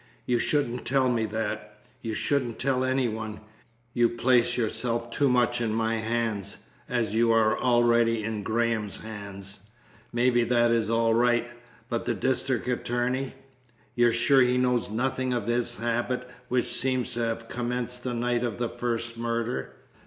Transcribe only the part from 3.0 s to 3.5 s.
one.